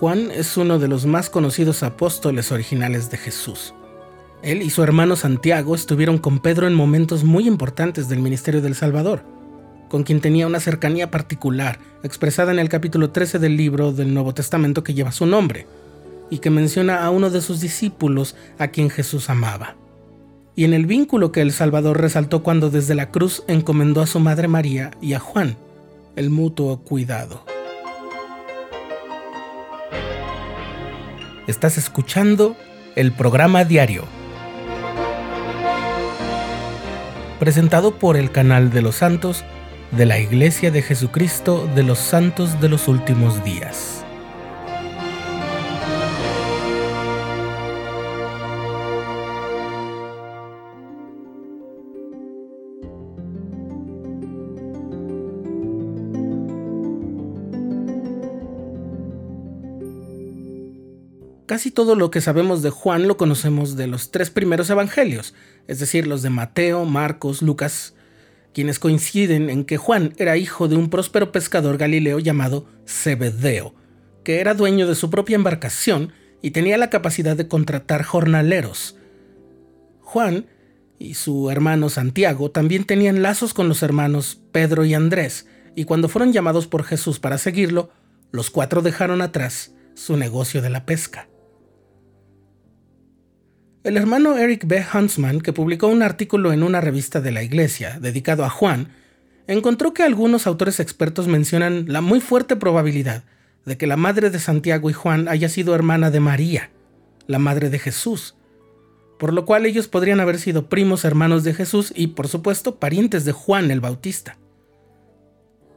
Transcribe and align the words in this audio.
Juan 0.00 0.30
es 0.30 0.56
uno 0.56 0.78
de 0.78 0.88
los 0.88 1.04
más 1.04 1.28
conocidos 1.28 1.82
apóstoles 1.82 2.52
originales 2.52 3.10
de 3.10 3.18
Jesús. 3.18 3.74
Él 4.42 4.62
y 4.62 4.70
su 4.70 4.82
hermano 4.82 5.14
Santiago 5.14 5.74
estuvieron 5.74 6.16
con 6.16 6.38
Pedro 6.38 6.66
en 6.66 6.72
momentos 6.72 7.22
muy 7.22 7.46
importantes 7.46 8.08
del 8.08 8.20
ministerio 8.20 8.62
del 8.62 8.74
Salvador, 8.74 9.22
con 9.90 10.02
quien 10.02 10.22
tenía 10.22 10.46
una 10.46 10.58
cercanía 10.58 11.10
particular, 11.10 11.80
expresada 12.02 12.50
en 12.50 12.60
el 12.60 12.70
capítulo 12.70 13.10
13 13.10 13.40
del 13.40 13.58
libro 13.58 13.92
del 13.92 14.14
Nuevo 14.14 14.32
Testamento 14.32 14.82
que 14.82 14.94
lleva 14.94 15.12
su 15.12 15.26
nombre, 15.26 15.66
y 16.30 16.38
que 16.38 16.48
menciona 16.48 17.04
a 17.04 17.10
uno 17.10 17.28
de 17.28 17.42
sus 17.42 17.60
discípulos 17.60 18.36
a 18.58 18.68
quien 18.68 18.88
Jesús 18.88 19.28
amaba. 19.28 19.76
Y 20.56 20.64
en 20.64 20.72
el 20.72 20.86
vínculo 20.86 21.30
que 21.30 21.42
el 21.42 21.52
Salvador 21.52 22.00
resaltó 22.00 22.42
cuando 22.42 22.70
desde 22.70 22.94
la 22.94 23.10
cruz 23.10 23.42
encomendó 23.48 24.00
a 24.00 24.06
su 24.06 24.18
Madre 24.18 24.48
María 24.48 24.92
y 25.02 25.12
a 25.12 25.18
Juan 25.18 25.58
el 26.16 26.30
mutuo 26.30 26.78
cuidado. 26.78 27.49
Estás 31.50 31.78
escuchando 31.78 32.56
el 32.94 33.10
programa 33.10 33.64
diario, 33.64 34.04
presentado 37.40 37.98
por 37.98 38.16
el 38.16 38.30
canal 38.30 38.70
de 38.70 38.82
los 38.82 38.94
santos 38.94 39.44
de 39.90 40.06
la 40.06 40.20
Iglesia 40.20 40.70
de 40.70 40.80
Jesucristo 40.80 41.68
de 41.74 41.82
los 41.82 41.98
Santos 41.98 42.60
de 42.60 42.68
los 42.68 42.86
Últimos 42.86 43.42
Días. 43.42 44.04
Casi 61.50 61.72
todo 61.72 61.96
lo 61.96 62.12
que 62.12 62.20
sabemos 62.20 62.62
de 62.62 62.70
Juan 62.70 63.08
lo 63.08 63.16
conocemos 63.16 63.74
de 63.74 63.88
los 63.88 64.12
tres 64.12 64.30
primeros 64.30 64.70
evangelios, 64.70 65.34
es 65.66 65.80
decir, 65.80 66.06
los 66.06 66.22
de 66.22 66.30
Mateo, 66.30 66.84
Marcos, 66.84 67.42
Lucas, 67.42 67.96
quienes 68.54 68.78
coinciden 68.78 69.50
en 69.50 69.64
que 69.64 69.76
Juan 69.76 70.14
era 70.16 70.36
hijo 70.36 70.68
de 70.68 70.76
un 70.76 70.90
próspero 70.90 71.32
pescador 71.32 71.76
galileo 71.76 72.20
llamado 72.20 72.66
Zebedeo, 72.86 73.74
que 74.22 74.38
era 74.38 74.54
dueño 74.54 74.86
de 74.86 74.94
su 74.94 75.10
propia 75.10 75.34
embarcación 75.34 76.12
y 76.40 76.52
tenía 76.52 76.78
la 76.78 76.88
capacidad 76.88 77.36
de 77.36 77.48
contratar 77.48 78.04
jornaleros. 78.04 78.96
Juan 80.02 80.46
y 81.00 81.14
su 81.14 81.50
hermano 81.50 81.88
Santiago 81.88 82.52
también 82.52 82.84
tenían 82.84 83.22
lazos 83.22 83.54
con 83.54 83.68
los 83.68 83.82
hermanos 83.82 84.40
Pedro 84.52 84.84
y 84.84 84.94
Andrés, 84.94 85.48
y 85.74 85.82
cuando 85.82 86.08
fueron 86.08 86.32
llamados 86.32 86.68
por 86.68 86.84
Jesús 86.84 87.18
para 87.18 87.38
seguirlo, 87.38 87.90
los 88.30 88.50
cuatro 88.50 88.82
dejaron 88.82 89.20
atrás 89.20 89.74
su 89.94 90.16
negocio 90.16 90.62
de 90.62 90.70
la 90.70 90.86
pesca. 90.86 91.26
El 93.82 93.96
hermano 93.96 94.36
Eric 94.36 94.66
B. 94.66 94.84
Huntsman, 94.92 95.40
que 95.40 95.54
publicó 95.54 95.86
un 95.86 96.02
artículo 96.02 96.52
en 96.52 96.62
una 96.62 96.82
revista 96.82 97.22
de 97.22 97.32
la 97.32 97.42
Iglesia 97.42 97.98
dedicado 97.98 98.44
a 98.44 98.50
Juan, 98.50 98.88
encontró 99.46 99.94
que 99.94 100.02
algunos 100.02 100.46
autores 100.46 100.80
expertos 100.80 101.28
mencionan 101.28 101.86
la 101.88 102.02
muy 102.02 102.20
fuerte 102.20 102.56
probabilidad 102.56 103.24
de 103.64 103.78
que 103.78 103.86
la 103.86 103.96
madre 103.96 104.28
de 104.28 104.38
Santiago 104.38 104.90
y 104.90 104.92
Juan 104.92 105.28
haya 105.28 105.48
sido 105.48 105.74
hermana 105.74 106.10
de 106.10 106.20
María, 106.20 106.68
la 107.26 107.38
madre 107.38 107.70
de 107.70 107.78
Jesús, 107.78 108.34
por 109.18 109.32
lo 109.32 109.46
cual 109.46 109.64
ellos 109.64 109.88
podrían 109.88 110.20
haber 110.20 110.38
sido 110.38 110.68
primos 110.68 111.06
hermanos 111.06 111.42
de 111.42 111.54
Jesús 111.54 111.90
y, 111.96 112.08
por 112.08 112.28
supuesto, 112.28 112.76
parientes 112.76 113.24
de 113.24 113.32
Juan 113.32 113.70
el 113.70 113.80
Bautista. 113.80 114.36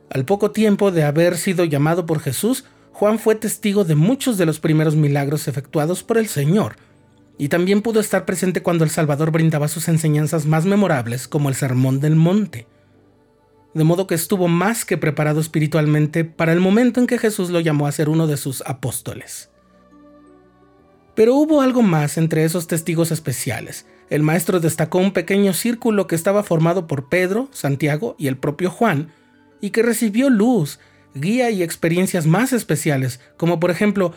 Al 0.10 0.26
poco 0.26 0.52
tiempo 0.52 0.92
de 0.92 1.04
haber 1.04 1.38
sido 1.38 1.64
llamado 1.64 2.06
por 2.06 2.20
Jesús, 2.20 2.66
Juan 2.92 3.18
fue 3.18 3.36
testigo 3.36 3.86
de 3.86 3.96
muchos 3.96 4.38
de 4.38 4.46
los 4.46 4.60
primeros 4.60 4.98
milagros 4.98 5.48
efectuados 5.48 6.04
por 6.04 6.18
el 6.18 6.28
Señor, 6.28 6.76
y 7.38 7.50
también 7.50 7.82
pudo 7.82 8.00
estar 8.00 8.26
presente 8.26 8.62
cuando 8.62 8.84
el 8.84 8.90
Salvador 8.90 9.32
brindaba 9.32 9.68
sus 9.68 9.88
enseñanzas 9.88 10.46
más 10.46 10.66
memorables, 10.66 11.28
como 11.28 11.50
el 11.50 11.56
Sermón 11.56 12.00
del 12.00 12.16
Monte. 12.16 12.68
De 13.74 13.84
modo 13.84 14.06
que 14.06 14.16
estuvo 14.16 14.48
más 14.48 14.86
que 14.86 14.98
preparado 14.98 15.40
espiritualmente 15.40 16.26
para 16.26 16.54
el 16.54 16.60
momento 16.60 17.00
en 17.00 17.08
que 17.08 17.18
Jesús 17.18 17.50
lo 17.50 17.60
llamó 17.60 17.88
a 17.88 17.92
ser 17.92 18.08
uno 18.08 18.28
de 18.28 18.38
sus 18.38 18.62
apóstoles. 18.68 19.50
Pero 21.16 21.36
hubo 21.36 21.62
algo 21.62 21.82
más 21.82 22.18
entre 22.18 22.44
esos 22.44 22.68
testigos 22.68 23.12
especiales. 23.12 23.88
El 24.10 24.22
maestro 24.22 24.60
destacó 24.60 25.00
un 25.00 25.12
pequeño 25.12 25.54
círculo 25.54 26.06
que 26.06 26.16
estaba 26.16 26.44
formado 26.44 26.86
por 26.86 27.10
Pedro, 27.10 27.50
Santiago 27.52 28.16
y 28.20 28.28
el 28.28 28.38
propio 28.38 28.70
Juan, 28.70 29.12
y 29.60 29.72
que 29.72 29.82
recibió 29.82 30.30
luz, 30.30 30.80
guía 31.16 31.50
y 31.50 31.64
experiencias 31.64 32.28
más 32.28 32.54
especiales, 32.54 33.20
como 33.38 33.60
por 33.60 33.72
ejemplo 33.72 34.14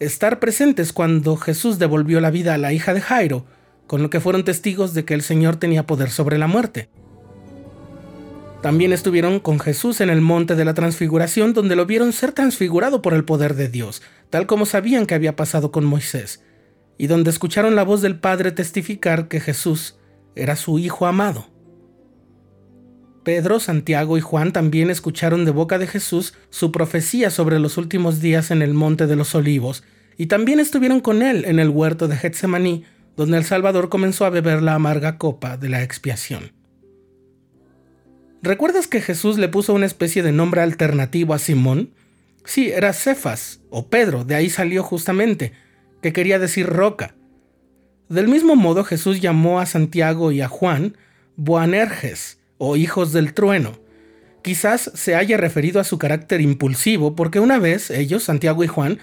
estar 0.00 0.40
presentes 0.40 0.92
cuando 0.92 1.36
Jesús 1.36 1.78
devolvió 1.78 2.20
la 2.20 2.30
vida 2.30 2.54
a 2.54 2.58
la 2.58 2.72
hija 2.72 2.94
de 2.94 3.00
Jairo, 3.00 3.46
con 3.86 4.02
lo 4.02 4.10
que 4.10 4.20
fueron 4.20 4.44
testigos 4.44 4.94
de 4.94 5.04
que 5.04 5.14
el 5.14 5.22
Señor 5.22 5.56
tenía 5.56 5.86
poder 5.86 6.10
sobre 6.10 6.38
la 6.38 6.46
muerte. 6.46 6.88
También 8.62 8.94
estuvieron 8.94 9.40
con 9.40 9.60
Jesús 9.60 10.00
en 10.00 10.08
el 10.08 10.22
monte 10.22 10.54
de 10.54 10.64
la 10.64 10.72
transfiguración, 10.72 11.52
donde 11.52 11.76
lo 11.76 11.84
vieron 11.84 12.12
ser 12.12 12.32
transfigurado 12.32 13.02
por 13.02 13.12
el 13.12 13.24
poder 13.24 13.54
de 13.54 13.68
Dios, 13.68 14.02
tal 14.30 14.46
como 14.46 14.64
sabían 14.64 15.04
que 15.04 15.14
había 15.14 15.36
pasado 15.36 15.70
con 15.70 15.84
Moisés, 15.84 16.42
y 16.96 17.06
donde 17.06 17.30
escucharon 17.30 17.76
la 17.76 17.84
voz 17.84 18.00
del 18.00 18.18
Padre 18.18 18.52
testificar 18.52 19.28
que 19.28 19.40
Jesús 19.40 19.98
era 20.34 20.56
su 20.56 20.78
Hijo 20.78 21.06
amado. 21.06 21.53
Pedro, 23.24 23.58
Santiago 23.58 24.18
y 24.18 24.20
Juan 24.20 24.52
también 24.52 24.90
escucharon 24.90 25.44
de 25.44 25.50
boca 25.50 25.78
de 25.78 25.86
Jesús 25.86 26.34
su 26.50 26.70
profecía 26.70 27.30
sobre 27.30 27.58
los 27.58 27.78
últimos 27.78 28.20
días 28.20 28.50
en 28.50 28.60
el 28.62 28.74
Monte 28.74 29.06
de 29.06 29.16
los 29.16 29.34
Olivos, 29.34 29.82
y 30.16 30.26
también 30.26 30.60
estuvieron 30.60 31.00
con 31.00 31.22
él 31.22 31.44
en 31.46 31.58
el 31.58 31.70
huerto 31.70 32.06
de 32.06 32.16
Getsemaní, 32.16 32.84
donde 33.16 33.38
el 33.38 33.44
Salvador 33.44 33.88
comenzó 33.88 34.26
a 34.26 34.30
beber 34.30 34.62
la 34.62 34.74
amarga 34.74 35.18
copa 35.18 35.56
de 35.56 35.70
la 35.70 35.82
expiación. 35.82 36.52
¿Recuerdas 38.42 38.86
que 38.86 39.00
Jesús 39.00 39.38
le 39.38 39.48
puso 39.48 39.72
una 39.72 39.86
especie 39.86 40.22
de 40.22 40.32
nombre 40.32 40.60
alternativo 40.60 41.32
a 41.32 41.38
Simón? 41.38 41.94
Sí, 42.44 42.70
era 42.70 42.92
Cefas, 42.92 43.60
o 43.70 43.88
Pedro, 43.88 44.24
de 44.24 44.34
ahí 44.34 44.50
salió 44.50 44.82
justamente, 44.82 45.52
que 46.02 46.12
quería 46.12 46.38
decir 46.38 46.66
roca. 46.66 47.14
Del 48.10 48.28
mismo 48.28 48.54
modo 48.54 48.84
Jesús 48.84 49.22
llamó 49.22 49.60
a 49.60 49.66
Santiago 49.66 50.30
y 50.30 50.42
a 50.42 50.48
Juan 50.48 50.98
Boanerges, 51.36 52.38
o 52.64 52.76
hijos 52.76 53.12
del 53.12 53.34
trueno. 53.34 53.72
Quizás 54.42 54.90
se 54.94 55.14
haya 55.14 55.36
referido 55.36 55.80
a 55.80 55.84
su 55.84 55.98
carácter 55.98 56.40
impulsivo 56.40 57.14
porque 57.16 57.40
una 57.40 57.58
vez 57.58 57.90
ellos, 57.90 58.24
Santiago 58.24 58.62
y 58.64 58.66
Juan, 58.66 58.98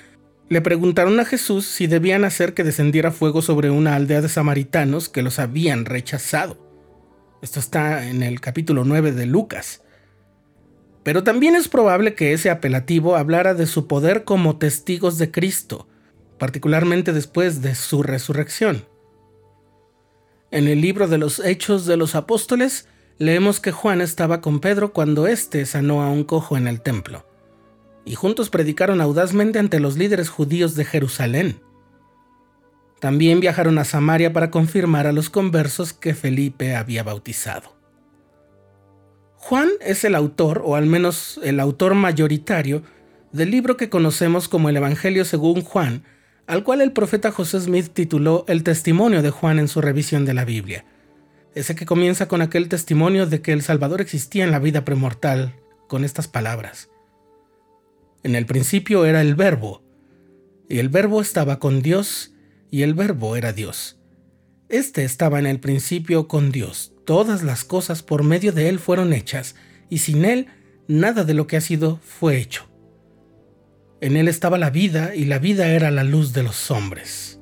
le 0.49 0.61
preguntaron 0.61 1.19
a 1.19 1.25
Jesús 1.25 1.65
si 1.65 1.87
debían 1.87 2.25
hacer 2.25 2.53
que 2.53 2.63
descendiera 2.63 3.11
fuego 3.11 3.41
sobre 3.41 3.69
una 3.69 3.95
aldea 3.95 4.21
de 4.21 4.29
samaritanos 4.29 5.09
que 5.09 5.21
los 5.21 5.39
habían 5.39 5.85
rechazado. 5.85 6.69
Esto 7.41 7.59
está 7.59 8.07
en 8.07 8.21
el 8.21 8.39
capítulo 8.39 8.83
9 8.83 9.13
de 9.13 9.25
Lucas. 9.25 9.81
Pero 11.03 11.23
también 11.23 11.55
es 11.55 11.67
probable 11.67 12.13
que 12.13 12.33
ese 12.33 12.49
apelativo 12.49 13.15
hablara 13.15 13.53
de 13.53 13.65
su 13.65 13.87
poder 13.87 14.23
como 14.23 14.57
testigos 14.57 15.17
de 15.17 15.31
Cristo, 15.31 15.87
particularmente 16.37 17.13
después 17.13 17.61
de 17.61 17.73
su 17.73 18.03
resurrección. 18.03 18.85
En 20.51 20.67
el 20.67 20.81
libro 20.81 21.07
de 21.07 21.17
los 21.17 21.39
Hechos 21.39 21.85
de 21.85 21.97
los 21.97 22.13
Apóstoles 22.13 22.87
leemos 23.21 23.59
que 23.59 23.71
Juan 23.71 24.01
estaba 24.01 24.41
con 24.41 24.59
Pedro 24.59 24.93
cuando 24.93 25.27
éste 25.27 25.67
sanó 25.67 26.01
a 26.01 26.09
un 26.09 26.23
cojo 26.23 26.57
en 26.57 26.65
el 26.65 26.81
templo, 26.81 27.23
y 28.03 28.15
juntos 28.15 28.49
predicaron 28.49 28.99
audazmente 28.99 29.59
ante 29.59 29.79
los 29.79 29.95
líderes 29.95 30.27
judíos 30.27 30.73
de 30.73 30.85
Jerusalén. 30.85 31.61
También 32.99 33.39
viajaron 33.39 33.77
a 33.77 33.85
Samaria 33.85 34.33
para 34.33 34.49
confirmar 34.49 35.05
a 35.05 35.11
los 35.11 35.29
conversos 35.29 35.93
que 35.93 36.15
Felipe 36.15 36.75
había 36.75 37.03
bautizado. 37.03 37.75
Juan 39.35 39.69
es 39.81 40.03
el 40.03 40.15
autor, 40.15 40.63
o 40.65 40.75
al 40.75 40.87
menos 40.87 41.39
el 41.43 41.59
autor 41.59 41.93
mayoritario, 41.93 42.81
del 43.31 43.51
libro 43.51 43.77
que 43.77 43.91
conocemos 43.91 44.47
como 44.47 44.67
el 44.67 44.77
Evangelio 44.77 45.25
según 45.25 45.61
Juan, 45.61 46.05
al 46.47 46.63
cual 46.63 46.81
el 46.81 46.91
profeta 46.91 47.31
José 47.31 47.59
Smith 47.61 47.91
tituló 47.93 48.45
El 48.47 48.63
testimonio 48.63 49.21
de 49.21 49.29
Juan 49.29 49.59
en 49.59 49.67
su 49.67 49.79
revisión 49.79 50.25
de 50.25 50.33
la 50.33 50.43
Biblia 50.43 50.85
ese 51.55 51.75
que 51.75 51.85
comienza 51.85 52.27
con 52.27 52.41
aquel 52.41 52.69
testimonio 52.69 53.27
de 53.27 53.41
que 53.41 53.51
el 53.51 53.61
Salvador 53.61 54.01
existía 54.01 54.43
en 54.43 54.51
la 54.51 54.59
vida 54.59 54.85
premortal, 54.85 55.55
con 55.87 56.05
estas 56.05 56.27
palabras. 56.27 56.89
En 58.23 58.35
el 58.35 58.45
principio 58.45 59.05
era 59.05 59.21
el 59.21 59.35
verbo, 59.35 59.83
y 60.69 60.79
el 60.79 60.87
verbo 60.87 61.21
estaba 61.21 61.59
con 61.59 61.81
Dios, 61.81 62.33
y 62.69 62.83
el 62.83 62.93
verbo 62.93 63.35
era 63.35 63.51
Dios. 63.51 63.99
Este 64.69 65.03
estaba 65.03 65.39
en 65.39 65.45
el 65.45 65.59
principio 65.59 66.29
con 66.29 66.51
Dios. 66.51 66.93
Todas 67.05 67.43
las 67.43 67.65
cosas 67.65 68.03
por 68.03 68.23
medio 68.23 68.53
de 68.53 68.69
Él 68.69 68.79
fueron 68.79 69.11
hechas, 69.11 69.55
y 69.89 69.97
sin 69.97 70.23
Él 70.23 70.47
nada 70.87 71.25
de 71.25 71.33
lo 71.33 71.47
que 71.47 71.57
ha 71.57 71.61
sido 71.61 71.97
fue 71.97 72.37
hecho. 72.37 72.69
En 73.99 74.15
Él 74.15 74.29
estaba 74.29 74.57
la 74.57 74.69
vida, 74.69 75.13
y 75.13 75.25
la 75.25 75.39
vida 75.39 75.67
era 75.67 75.91
la 75.91 76.05
luz 76.05 76.31
de 76.31 76.43
los 76.43 76.71
hombres. 76.71 77.37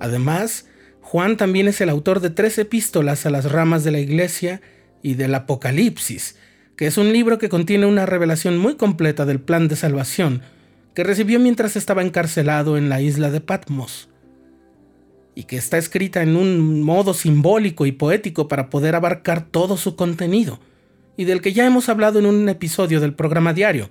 Además, 0.00 0.66
Juan 1.10 1.38
también 1.38 1.68
es 1.68 1.80
el 1.80 1.88
autor 1.88 2.20
de 2.20 2.28
tres 2.28 2.58
epístolas 2.58 3.24
a 3.24 3.30
las 3.30 3.50
ramas 3.50 3.82
de 3.82 3.90
la 3.90 3.98
Iglesia 3.98 4.60
y 5.02 5.14
del 5.14 5.34
Apocalipsis, 5.34 6.36
que 6.76 6.86
es 6.86 6.98
un 6.98 7.14
libro 7.14 7.38
que 7.38 7.48
contiene 7.48 7.86
una 7.86 8.04
revelación 8.04 8.58
muy 8.58 8.74
completa 8.74 9.24
del 9.24 9.40
plan 9.40 9.68
de 9.68 9.76
salvación 9.76 10.42
que 10.94 11.04
recibió 11.04 11.40
mientras 11.40 11.76
estaba 11.76 12.02
encarcelado 12.02 12.76
en 12.76 12.90
la 12.90 13.00
isla 13.00 13.30
de 13.30 13.40
Patmos, 13.40 14.10
y 15.34 15.44
que 15.44 15.56
está 15.56 15.78
escrita 15.78 16.22
en 16.22 16.36
un 16.36 16.82
modo 16.82 17.14
simbólico 17.14 17.86
y 17.86 17.92
poético 17.92 18.46
para 18.46 18.68
poder 18.68 18.94
abarcar 18.94 19.46
todo 19.46 19.78
su 19.78 19.96
contenido, 19.96 20.60
y 21.16 21.24
del 21.24 21.40
que 21.40 21.54
ya 21.54 21.64
hemos 21.64 21.88
hablado 21.88 22.18
en 22.18 22.26
un 22.26 22.46
episodio 22.50 23.00
del 23.00 23.14
programa 23.14 23.54
diario. 23.54 23.88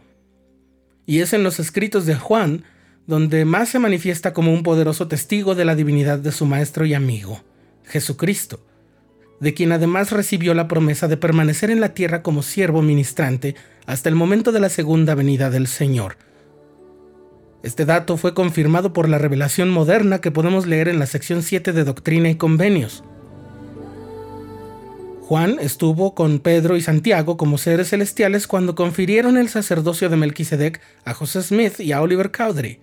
Y 1.07 1.21
es 1.21 1.33
en 1.33 1.41
los 1.41 1.59
escritos 1.59 2.05
de 2.05 2.13
Juan 2.13 2.63
donde 3.07 3.45
más 3.45 3.69
se 3.69 3.79
manifiesta 3.79 4.33
como 4.33 4.53
un 4.53 4.63
poderoso 4.63 5.07
testigo 5.07 5.55
de 5.55 5.63
la 5.63 5.75
divinidad 5.75 6.19
de 6.19 6.33
su 6.33 6.45
maestro 6.45 6.85
y 6.85 6.93
amigo, 6.93 7.41
Jesucristo, 7.85 8.59
de 9.39 9.53
quien 9.53 9.71
además 9.71 10.11
recibió 10.11 10.53
la 10.53 10.67
promesa 10.67 11.07
de 11.07 11.15
permanecer 11.15 11.71
en 11.71 11.79
la 11.79 11.93
tierra 11.93 12.21
como 12.21 12.43
siervo 12.43 12.81
ministrante 12.81 13.55
hasta 13.85 14.09
el 14.09 14.15
momento 14.15 14.51
de 14.51 14.59
la 14.59 14.67
segunda 14.67 15.15
venida 15.15 15.49
del 15.49 15.67
Señor. 15.67 16.17
Este 17.63 17.85
dato 17.85 18.17
fue 18.17 18.33
confirmado 18.33 18.91
por 18.91 19.07
la 19.07 19.17
revelación 19.17 19.69
moderna 19.69 20.19
que 20.19 20.31
podemos 20.31 20.67
leer 20.67 20.89
en 20.89 20.99
la 20.99 21.05
sección 21.05 21.43
7 21.43 21.71
de 21.71 21.83
Doctrina 21.85 22.29
y 22.29 22.35
Convenios. 22.35 23.03
Juan 25.21 25.57
estuvo 25.59 26.13
con 26.13 26.39
Pedro 26.39 26.77
y 26.77 26.81
Santiago 26.81 27.35
como 27.35 27.57
seres 27.57 27.89
celestiales 27.89 28.47
cuando 28.47 28.75
confirieron 28.75 29.37
el 29.37 29.49
sacerdocio 29.49 30.09
de 30.09 30.17
Melquisedec 30.17 30.81
a 31.03 31.13
José 31.13 31.41
Smith 31.41 31.79
y 31.79 31.91
a 31.91 32.01
Oliver 32.01 32.31
Cowdery, 32.31 32.79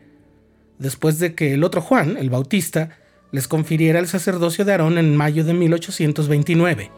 después 0.79 1.19
de 1.19 1.35
que 1.35 1.55
el 1.55 1.65
otro 1.65 1.81
Juan, 1.81 2.17
el 2.17 2.31
Bautista, 2.31 2.99
les 3.33 3.49
confiriera 3.49 3.99
el 3.99 4.07
sacerdocio 4.07 4.65
de 4.65 4.73
Aarón 4.73 4.99
en 4.99 5.17
mayo 5.17 5.45
de 5.45 5.55
1829. 5.55 6.91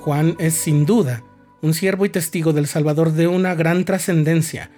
Juan 0.00 0.36
es 0.38 0.54
sin 0.54 0.86
duda 0.86 1.22
un 1.62 1.72
siervo 1.72 2.04
y 2.04 2.10
testigo 2.10 2.52
del 2.52 2.66
Salvador 2.66 3.12
de 3.12 3.26
una 3.26 3.54
gran 3.54 3.86
trascendencia. 3.86 4.70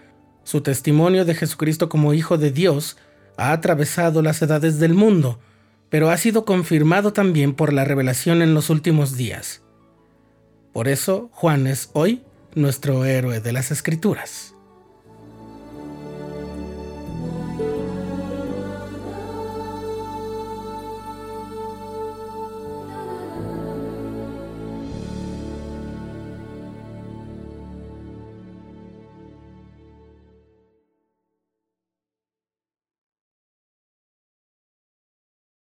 Su 0.44 0.60
testimonio 0.60 1.24
de 1.24 1.34
Jesucristo 1.34 1.88
como 1.88 2.14
Hijo 2.14 2.38
de 2.38 2.52
Dios 2.52 2.96
ha 3.36 3.50
atravesado 3.50 4.22
las 4.22 4.40
edades 4.40 4.78
del 4.78 4.94
mundo, 4.94 5.40
pero 5.88 6.10
ha 6.10 6.16
sido 6.16 6.44
confirmado 6.44 7.12
también 7.12 7.54
por 7.54 7.72
la 7.72 7.84
revelación 7.84 8.40
en 8.40 8.54
los 8.54 8.70
últimos 8.70 9.16
días. 9.16 9.62
Por 10.72 10.86
eso 10.86 11.28
Juan 11.32 11.66
es 11.66 11.90
hoy 11.92 12.22
nuestro 12.54 13.04
héroe 13.04 13.40
de 13.40 13.52
las 13.52 13.72
Escrituras. 13.72 14.55